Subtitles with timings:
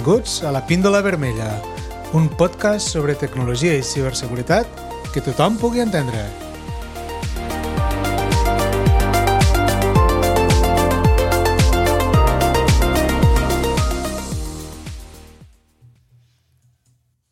[0.00, 1.60] Benvinguts a la Píndola Vermella,
[2.14, 4.64] un podcast sobre tecnologia i ciberseguretat
[5.12, 6.22] que tothom pugui entendre.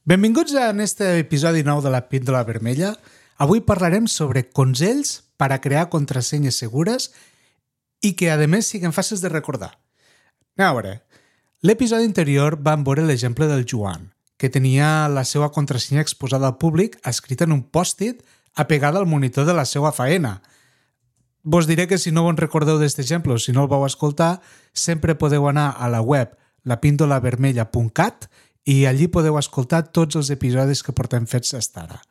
[0.05, 2.93] Benvinguts a este episodi nou de la Píndola Vermella.
[3.41, 7.15] Avui parlarem sobre consells per a crear contrasenyes segures
[8.05, 9.73] i que, a més, siguin fàcils de recordar.
[10.59, 10.99] A veure,
[11.63, 16.99] l'episodi anterior vam veure l'exemple del Joan, que tenia la seva contrasenya exposada al públic
[17.07, 18.23] escrita en un pòstit
[18.55, 20.41] apegada al monitor de la seva faena.
[21.43, 24.41] Vos diré que si no vos recordeu d'aquest exemple o si no el vau escoltar,
[24.73, 28.29] sempre podeu anar a la web lapindolavermella.cat
[28.69, 32.03] i allí podeu escoltar tots els episodis que portem fets fins ara.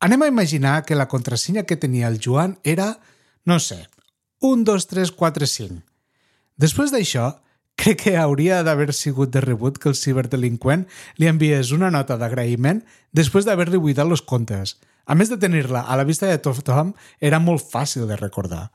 [0.00, 3.00] Anem a imaginar que la contrasenya que tenia el Joan era,
[3.44, 3.88] no sé,
[4.40, 5.82] 1, 2, 3, 4, 5.
[6.58, 7.32] Després d'això,
[7.78, 10.86] crec que hauria d'haver sigut de rebut que el ciberdelinqüent
[11.18, 12.82] li enviés una nota d'agraïment
[13.14, 14.76] després d'haver-li buidat els comptes.
[15.06, 18.68] A més de tenir-la a la vista de tothom, era molt fàcil de recordar.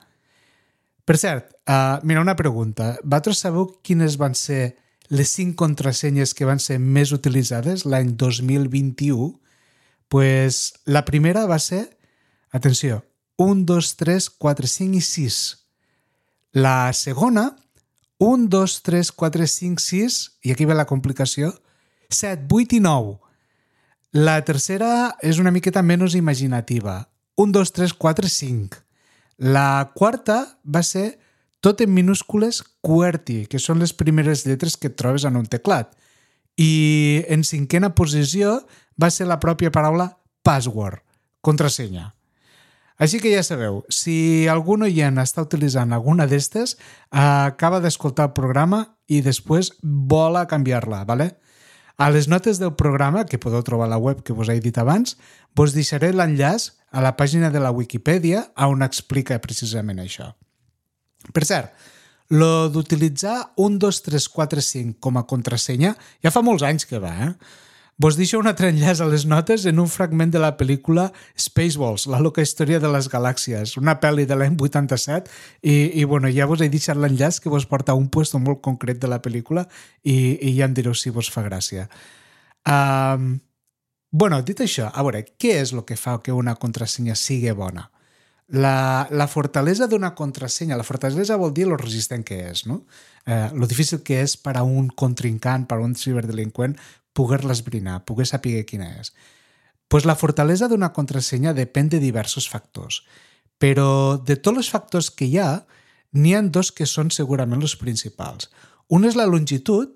[1.04, 2.96] Per cert, uh, mira, una pregunta.
[3.04, 4.78] Vosaltres sabeu quines van ser
[5.12, 9.34] les cinc contrasenyes que van ser més utilitzades l'any 2021?
[10.14, 11.98] pues la primera va ser,
[12.50, 13.04] atenció,
[13.36, 15.38] 1, 2, 3, 4, 5 i 6.
[16.52, 17.56] La segona,
[18.18, 21.52] 1, 2, 3, 4, 5, 6, i aquí ve la complicació,
[22.10, 23.18] 7, 8 i 9.
[24.14, 28.78] La tercera és una miqueta menys imaginativa, 1, 2, 3, 4, 5.
[29.42, 31.18] La quarta va ser
[31.58, 35.90] tot en minúscules QWERTY, que són les primeres lletres que trobes en un teclat.
[36.54, 38.60] I en cinquena posició
[39.00, 40.12] va ser la pròpia paraula
[40.46, 41.02] password,
[41.42, 42.13] contrasenya.
[43.02, 46.76] Així que ja sabeu, si algun oient està utilitzant alguna d'estes,
[47.10, 51.32] acaba d'escoltar el programa i després vola canviar-la, ¿vale?
[51.98, 54.78] A les notes del programa, que podeu trobar a la web que vos he dit
[54.78, 55.16] abans,
[55.54, 60.32] vos deixaré l'enllaç a la pàgina de la Wikipedia on explica precisament això.
[61.34, 61.74] Per cert,
[62.30, 67.02] lo d'utilitzar 1, 2, 3, 4, 5 com a contrasenya ja fa molts anys que
[67.02, 67.32] va, eh?
[67.96, 72.08] Vos deixo un altre enllaç a les notes en un fragment de la pel·lícula Spaceballs,
[72.10, 75.30] la loca història de les galàxies, una pel·li de l'any 87
[75.62, 78.64] i, i bueno, ja vos he deixat l'enllaç que vos porta a un puesto molt
[78.66, 79.68] concret de la pel·lícula
[80.02, 81.86] i, i ja em direu si vos fa gràcia.
[82.66, 83.36] Um,
[84.10, 87.92] bueno, dit això, a veure, què és el que fa que una contrasenya sigui bona?
[88.58, 92.82] La, la fortalesa d'una contrasenya, la fortalesa vol dir lo resistent que és, no?
[93.24, 96.74] Eh, lo difícil que és per a un contrincant, per a un ciberdelinqüent,
[97.14, 99.14] poder-la esbrinar, poder saber quina és.
[99.88, 103.02] Pues la fortalesa d'una contrasenya depèn de diversos factors,
[103.58, 105.64] però de tots els factors que hi ha,
[106.12, 108.50] n'hi ha dos que són segurament els principals.
[108.90, 109.94] Un és la longitud,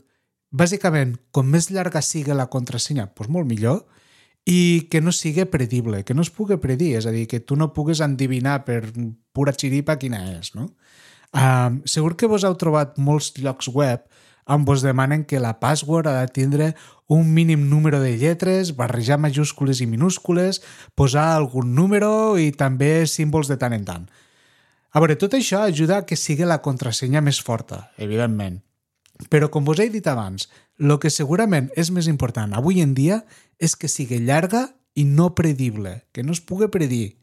[0.50, 3.82] bàsicament, com més llarga sigui la contrasenya, doncs molt millor,
[4.48, 7.56] i que no sigui predible, que no es pugui predir, és a dir, que tu
[7.56, 8.80] no pugues endivinar per
[9.36, 10.70] pura xiripa quina és, no?
[11.36, 14.06] Um, segur que vos heu trobat molts llocs web
[14.56, 16.74] vos demanen que la password ha de tindre
[17.06, 20.62] un mínim número de lletres, barrejar majúscules i minúscules,
[20.94, 24.08] posar algun número i també símbols de tant en tant.
[24.92, 28.62] A veure, tot això ajuda a que sigui la contrasenya més forta, evidentment.
[29.28, 30.48] Però, com vos he dit abans,
[30.78, 33.22] el que segurament és més important avui en dia
[33.58, 37.18] és que sigui llarga i no predible, que no es pugui predir.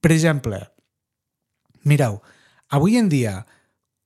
[0.00, 0.60] Per exemple,
[1.84, 2.20] mireu,
[2.70, 3.42] avui en dia,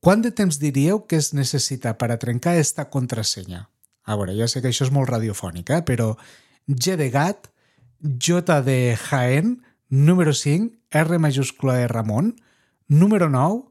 [0.03, 3.69] quant de temps diríeu que es necessita per a trencar esta contrasenya?
[4.03, 5.83] A veure, ja sé que això és molt radiofònic, eh?
[5.87, 6.17] però
[6.67, 7.47] G de gat,
[8.03, 12.35] J de Jaén, número 5, R majúscula de Ramon,
[12.89, 13.63] número 9,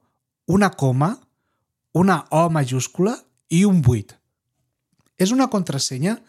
[0.47, 1.19] una coma,
[1.91, 3.17] una O majúscula
[3.49, 4.15] i un 8.
[5.19, 6.21] És una contrasenya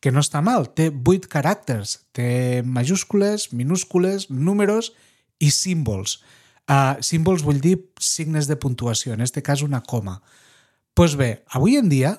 [0.00, 4.94] que no està mal, té 8 caràcters, té majúscules, minúscules, números
[5.38, 6.22] i símbols.
[6.70, 10.20] Uh, símbols vull dir signes de puntuació, en aquest cas una coma.
[10.20, 10.36] Doncs
[10.94, 12.12] pues bé, avui en dia,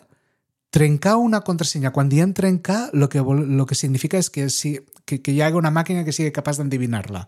[0.72, 5.22] trencar una contrasenya, quan diem trencar, el que, lo que significa és que, si, que,
[5.22, 7.26] que hi hagi una màquina que sigui capaç d'endevinar-la.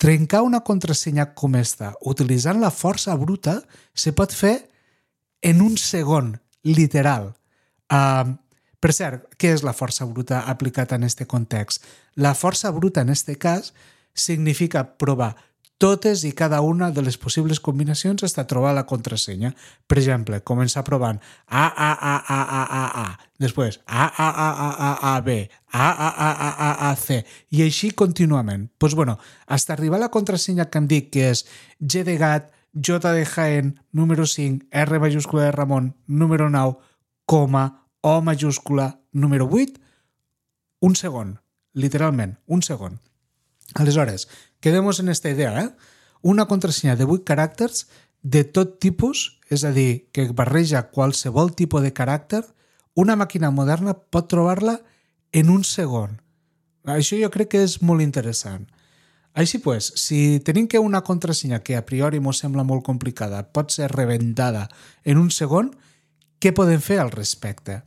[0.00, 3.60] Trencar una contrasenya com esta, utilitzant la força bruta,
[3.94, 4.56] se pot fer
[5.44, 6.34] en un segon,
[6.64, 7.30] literal.
[7.92, 8.34] Uh,
[8.82, 11.84] per cert, què és la força bruta aplicat en aquest context?
[12.16, 13.72] La força bruta, en aquest cas,
[14.12, 15.34] significa provar
[15.82, 19.50] totes i cada una de les possibles combinacions fins a trobar la contrasenya.
[19.90, 21.18] Per exemple, començar provant
[21.48, 25.36] A, A, A, A, A, A, A, després A, A, A, A, A, A, B,
[25.72, 28.68] A, A, A, A, A, A, C, i així contínuament.
[28.68, 29.18] Doncs pues bueno,
[29.48, 31.46] fins a arribar a la contrasenya que em dic que és
[31.80, 36.78] G de gat, J de Jaén, número 5, R majúscula de Ramon, número 9,
[37.26, 39.80] coma, O majúscula, número 8,
[40.80, 41.40] un segon,
[41.74, 43.00] literalment, un segon.
[43.74, 44.28] Aleshores,
[44.60, 45.70] quedemos en esta idea, eh?
[46.20, 47.88] Una contrasenya de 8 caràcters
[48.22, 52.44] de tot tipus, és a dir, que barreja qualsevol tipus de caràcter,
[52.94, 54.78] una màquina moderna pot trobar-la
[55.32, 56.20] en un segon.
[56.84, 58.68] Això jo crec que és molt interessant.
[59.32, 63.72] Així pues, si tenim que una contrasenya que a priori ens sembla molt complicada pot
[63.72, 64.68] ser reventada
[65.04, 65.72] en un segon,
[66.38, 67.80] què podem fer al respecte?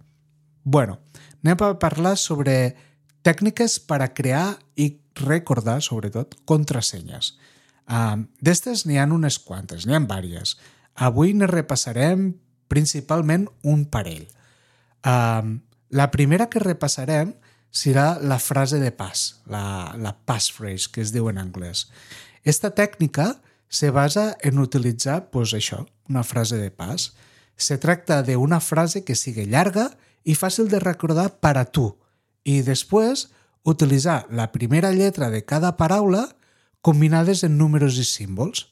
[0.64, 1.00] Bueno,
[1.44, 2.76] anem a parlar sobre
[3.22, 7.36] tècniques per a crear i recordar, sobretot, contrasenyes.
[8.42, 10.56] D'estes n'hi ha unes quantes, n'hi ha vàries.
[10.96, 12.34] Avui ne repassarem
[12.72, 14.26] principalment un parell.
[15.04, 17.36] La primera que repassarem
[17.76, 21.90] serà la frase de pas, la, la passphrase, que es diu en anglès.
[22.44, 27.14] Esta tècnica se basa en utilitzar, pues, això, una frase de pas.
[27.58, 29.90] Se tracta d'una frase que sigui llarga
[30.24, 31.90] i fàcil de recordar per a tu
[32.46, 33.28] i després
[33.66, 36.30] utilitzar la primera lletra de cada paraula
[36.86, 38.68] combinades en números i símbols.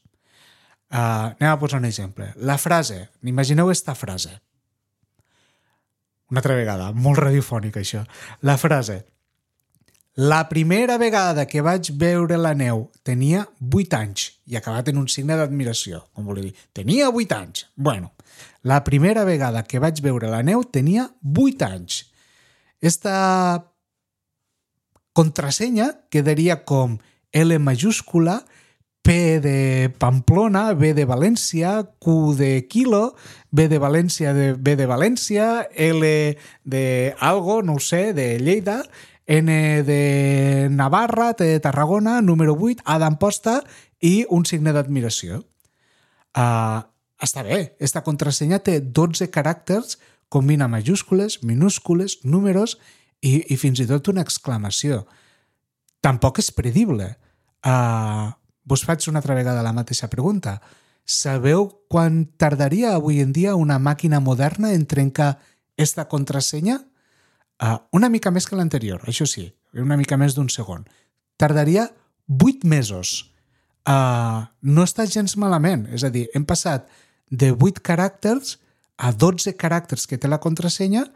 [0.93, 2.29] Uh, anem a posar un exemple.
[2.37, 4.35] La frase, imagineu esta frase.
[6.29, 8.03] Una altra vegada, molt radiofònica això.
[8.45, 8.99] La frase.
[10.13, 15.07] La primera vegada que vaig veure la neu tenia 8 anys i acabat en un
[15.09, 16.53] signe d'admiració, com volia dir.
[16.69, 17.65] Tenia 8 anys.
[17.73, 18.11] Bueno,
[18.61, 22.03] la primera vegada que vaig veure la neu tenia 8 anys.
[22.77, 23.72] Esta
[25.13, 27.00] contrasenya quedaria com
[27.31, 28.44] L mayúscula,
[29.04, 33.15] P de Pamplona, B de València, Q de Kilo,
[33.51, 38.83] B de València, de B de València, L de algo, no ho sé, de Lleida,
[39.27, 43.60] N de Navarra, T de Tarragona, número 8, A d'Amposta
[44.00, 45.44] i un signe d'admiració.
[46.33, 46.80] Uh,
[47.19, 50.00] està bé, esta contrasenya té 12 caràcters,
[50.31, 52.80] combina majúscules, minúscules, números
[53.23, 55.03] i, i fins i tot una exclamació.
[56.03, 57.07] Tampoc és predible.
[57.63, 58.29] Uh,
[58.67, 60.57] vos faig una altra vegada la mateixa pregunta.
[61.03, 65.37] Sabeu quan tardaria avui en dia una màquina moderna en trencar
[65.77, 66.81] esta contrasenya?
[67.63, 69.47] Uh, una mica més que l'anterior, això sí,
[69.79, 70.83] una mica més d'un segon.
[71.39, 71.87] Tardaria
[72.27, 73.31] 8 mesos.
[73.87, 76.87] Uh, no està gens malament, és a dir, hem passat
[77.31, 78.57] de 8 caràcters
[78.97, 81.07] a 12 caràcters que té la contrasenya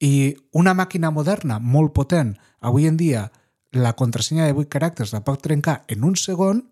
[0.00, 3.30] i una màquina moderna molt potent, avui en dia
[3.72, 6.64] la contrasenya de 8 caràcters la pot trencar en un segon,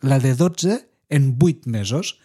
[0.00, 0.80] la de 12
[1.10, 2.18] en 8 mesos.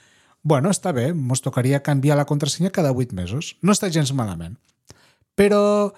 [0.44, 3.56] Bueno, està bé, ens tocaria canviar la contrasenya cada 8 mesos.
[3.62, 4.58] No està gens malament.
[5.38, 5.94] Però,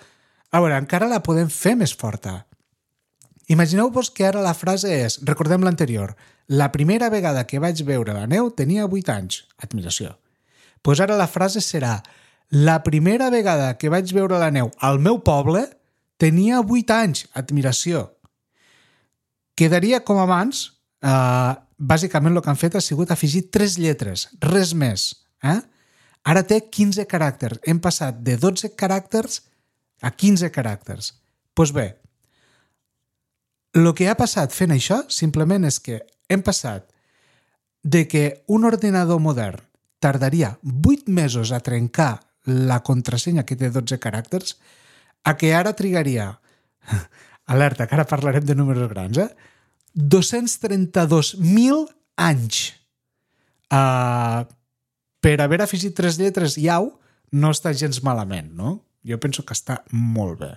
[0.51, 2.45] a veure, encara la podem fer més forta.
[3.49, 6.15] Imagineu-vos que ara la frase és, recordem l'anterior,
[6.47, 9.43] la primera vegada que vaig veure la neu tenia 8 anys.
[9.57, 10.15] Admiració.
[10.15, 10.25] Doncs
[10.81, 11.97] pues ara la frase serà,
[12.49, 15.65] la primera vegada que vaig veure la neu al meu poble
[16.17, 17.27] tenia 8 anys.
[17.33, 18.09] Admiració.
[19.55, 24.73] Quedaria com abans, eh, bàsicament el que han fet ha sigut afegir tres lletres, res
[24.73, 25.25] més.
[25.43, 25.61] Eh?
[26.23, 27.59] Ara té 15 caràcters.
[27.63, 29.41] Hem passat de 12 caràcters
[30.01, 31.13] a 15 caràcters.
[31.13, 31.15] Doncs
[31.53, 31.97] pues bé,
[33.73, 36.87] el que ha passat fent això simplement és que hem passat
[37.83, 39.59] de que un ordinador modern
[39.99, 44.57] tardaria 8 mesos a trencar la contrasenya que té 12 caràcters
[45.23, 46.31] a que ara trigaria
[47.53, 49.29] alerta, que ara parlarem de números grans, eh?
[49.95, 51.87] 232.000
[52.17, 52.73] anys.
[53.69, 54.45] Uh,
[55.19, 56.91] per haver afegit tres lletres iau,
[57.35, 58.79] no està gens malament, no?
[59.05, 60.51] Jo penso que està molt bé.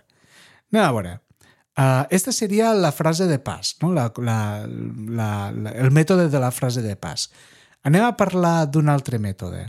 [0.73, 1.15] Anem a veure.
[1.73, 3.93] Uh, esta seria la frase de pas, no?
[3.97, 7.31] la, la, la, la, el mètode de la frase de pas.
[7.89, 9.65] Anem a parlar d'un altre mètode.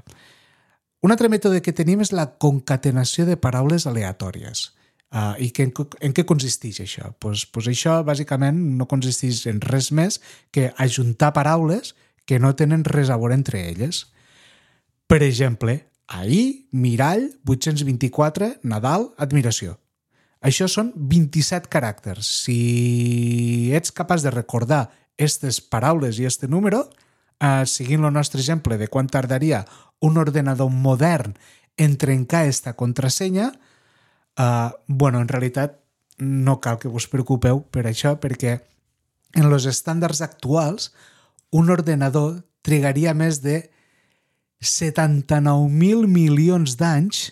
[1.04, 4.70] Un altre mètode que tenim és la concatenació de paraules aleatòries.
[5.14, 5.74] Uh, I que, en,
[6.08, 7.12] en què consisteix això?
[7.22, 10.22] Pues, pues això bàsicament no consisteix en res més
[10.56, 11.92] que ajuntar paraules
[12.26, 14.08] que no tenen res a veure entre elles.
[15.06, 19.76] Per exemple, ahir, mirall, 824, Nadal, admiració.
[20.44, 22.32] Això són 27 caràcters.
[22.48, 26.88] Si ets capaç de recordar aquestes paraules i este número,
[27.42, 29.64] uh, seguint el nostre exemple de quan tardaria
[30.04, 31.38] un ordenador modern
[31.78, 33.54] en trencar esta contrasenya,
[34.38, 35.78] Uh, bueno, en realitat
[36.18, 38.58] no cal que us preocupeu per això, perquè
[39.38, 40.90] en els estàndards actuals
[41.54, 43.60] un ordenador trigaria més de
[44.64, 47.28] 79.000 milions d'anys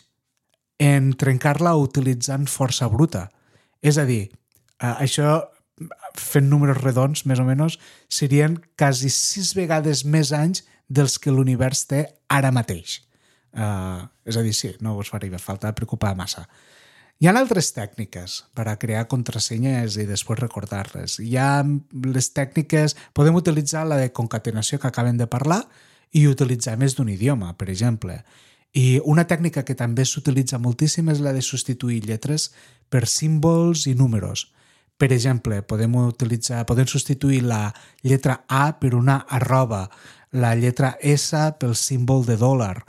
[0.82, 3.30] en trencar-la utilitzant força bruta.
[3.82, 4.30] És a dir,
[4.78, 5.40] uh, això
[6.18, 7.78] fent números redons, més o menys,
[8.10, 13.00] serien quasi sis vegades més anys dels que l'univers té ara mateix.
[13.52, 16.46] Uh, és a dir, sí, no us faria falta preocupar massa.
[17.22, 21.20] Hi ha altres tècniques per a crear contrasenyes i després recordar-les.
[21.22, 21.62] Hi ha
[22.08, 22.96] les tècniques...
[23.14, 25.60] Podem utilitzar la de concatenació que acabem de parlar
[26.18, 28.18] i utilitzar més d'un idioma, per exemple.
[28.74, 32.50] I una tècnica que també s'utilitza moltíssim és la de substituir lletres
[32.90, 34.48] per símbols i números.
[35.02, 37.72] Per exemple, podem utilitzar, podem substituir la
[38.06, 39.88] lletra A per una arroba,
[40.38, 42.84] la lletra S pel símbol de dòlar,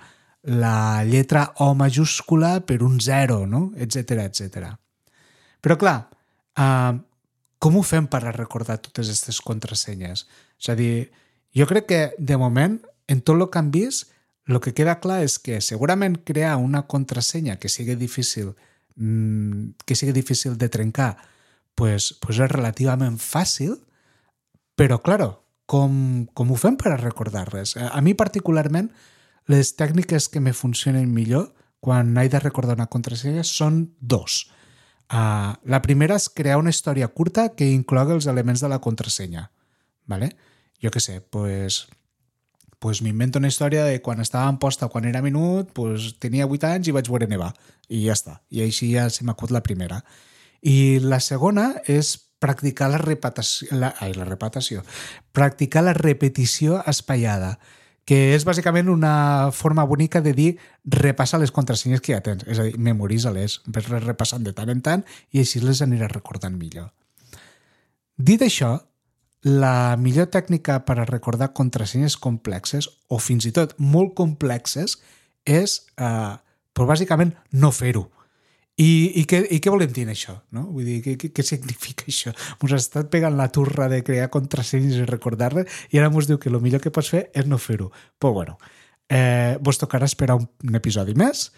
[0.61, 3.71] la lletra O majúscula per un zero, no?
[3.81, 4.75] etc etc.
[5.65, 5.97] Però clar,
[6.61, 7.01] uh,
[7.57, 10.27] com ho fem per recordar totes aquestes contrasenyes?
[10.61, 11.09] És a dir,
[11.57, 12.77] jo crec que de moment,
[13.09, 14.13] en tot el que han vist,
[14.53, 18.53] el que queda clar és que segurament crear una contrasenya que sigui difícil
[18.97, 21.15] mmm, que sigui difícil de trencar
[21.79, 23.77] pues, pues és relativament fàcil,
[24.79, 27.77] però, claro, com, com ho fem per a recordar-les?
[27.79, 28.91] A mi particularment
[29.51, 31.51] les tècniques que me funcionen millor
[31.83, 34.45] quan he de recordar una contrasenya són dos.
[35.13, 39.49] Uh, la primera és crear una història curta que inclogui els elements de la contrasenya.
[40.09, 40.31] Vale?
[40.83, 41.83] Jo què sé, pues,
[42.83, 46.71] pues m'invento una història de quan estava en posta, quan era minut, pues tenia 8
[46.71, 47.53] anys i vaig veure nevar.
[47.89, 48.39] I ja està.
[48.51, 50.01] I així ja se m'acut la primera.
[50.63, 54.83] I la segona és practicar la repetició, la, ai, la repetició,
[55.35, 57.57] practicar la repetició espaiada
[58.05, 60.49] que és bàsicament una forma bonica de dir
[60.85, 64.83] repassa les contrasenyes que ja tens, és a dir, memoritza-les, ves repassant de tant en
[64.83, 66.91] tant i així les aniràs recordant millor.
[68.19, 68.75] Dit això,
[69.43, 74.99] la millor tècnica per a recordar contrasenyes complexes o fins i tot molt complexes
[75.47, 76.35] és, eh,
[76.75, 78.09] però bàsicament, no fer-ho.
[78.81, 80.39] I, i, què, I què volem dir això?
[80.57, 80.65] No?
[80.73, 82.33] Vull dir, què, què, significa això?
[82.33, 86.41] Ens ha estat pegant la turra de crear contrasenyes i recordar-les i ara ens diu
[86.41, 87.91] que el millor que pots fer és no fer-ho.
[88.19, 88.57] Però bueno,
[89.13, 91.51] eh, vos tocarà esperar un, un episodi més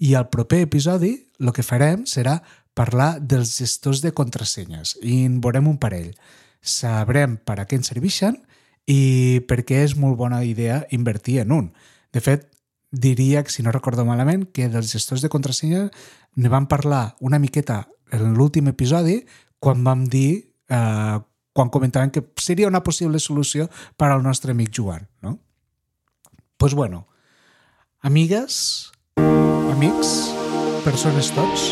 [0.00, 2.38] i al proper episodi el que farem serà
[2.78, 6.14] parlar dels gestors de contrasenyes i en veurem un parell.
[6.62, 8.38] Sabrem per a què ens serveixen
[8.86, 11.68] i per què és molt bona idea invertir en un.
[12.14, 12.46] De fet,
[12.90, 15.88] diria que, si no recordo malament, que dels gestors de contrasenya
[16.36, 19.20] ne vam parlar una miqueta en l'últim episodi
[19.60, 21.18] quan vam dir, eh,
[21.52, 25.38] quan comentàvem que seria una possible solució per al nostre amic Joan, no?
[26.56, 27.06] pues bueno,
[28.00, 30.34] amigues, amics,
[30.84, 31.70] persones tots,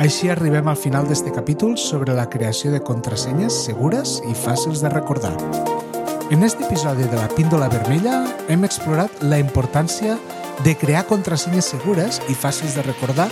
[0.00, 4.92] així arribem al final d'este capítol sobre la creació de contrasenyes segures i fàcils de
[4.92, 5.85] recordar.
[6.28, 10.16] En este episodi de la píndola vermella hem explorat la importància
[10.64, 13.28] de crear contrasenyes segures i fàcils de recordar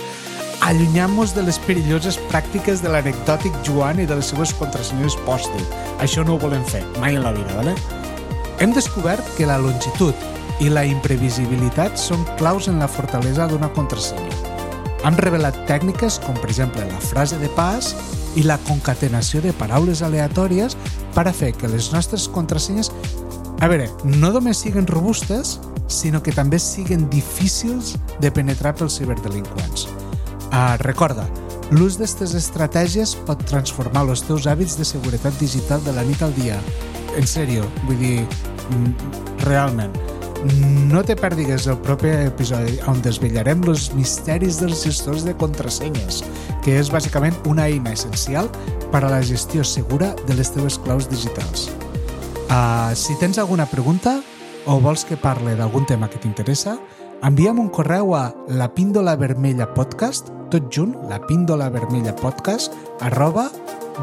[0.63, 5.59] allunyant-nos de les perilloses pràctiques de l'anecdòtic Joan i de les seves contrasenyes pòstil.
[5.99, 7.75] Això no ho volem fer, mai en la vida, ¿vale?
[8.63, 10.15] Hem descobert que la longitud
[10.63, 14.39] i la imprevisibilitat són claus en la fortalesa d'una contrasenya.
[15.03, 17.91] Hem revelat tècniques com, per exemple, la frase de pas
[18.35, 20.75] i la concatenació de paraules aleatòries
[21.15, 22.91] per a fer que les nostres contrasenyes,
[23.63, 29.87] a veure, no només siguin robustes, sinó que també siguin difícils de penetrar pels ciberdelinqüents.
[30.51, 31.27] Uh, recorda,
[31.71, 36.35] l'ús d'aquestes estratègies pot transformar els teus hàbits de seguretat digital de la nit al
[36.35, 36.59] dia.
[37.15, 38.19] En sèrio, vull dir,
[38.69, 40.14] mm, realment.
[40.45, 46.19] No te perdigues el proper episodi on desvetllarem els misteris dels gestors de contrasenyes,
[46.61, 48.51] que és bàsicament una eina essencial
[48.93, 51.71] per a la gestió segura de les teves claus digitals.
[52.45, 54.19] Uh, si tens alguna pregunta
[54.69, 56.77] o vols que parle d'algun tema que t'interessa,
[57.25, 63.49] envia'm un correu a la píndola vermella podcast, tot junt, la píndola vermella podcast, arroba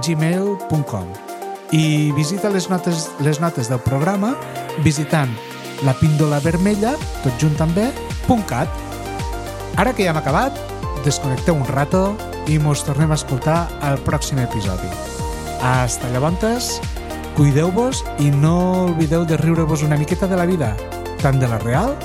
[0.02, 1.14] gmail.com
[1.72, 4.34] i visita les notes, les notes del programa
[4.82, 5.30] visitant
[5.84, 7.90] la píndola vermella, tot junt també,
[8.48, 8.68] .cat.
[9.76, 10.56] Ara que ja hem acabat,
[11.04, 12.14] desconnecteu un rato
[12.48, 14.88] i mos tornem a escoltar al pròxim episodi.
[15.62, 16.80] Hasta llavors,
[17.36, 20.74] cuideu-vos i no oblideu de riure-vos una miqueta de la vida,
[21.22, 21.96] tant de la real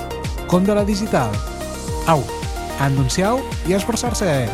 [0.48, 1.30] com de la digital.
[2.06, 2.24] Au,
[2.80, 4.48] anunciau i esforçar-se!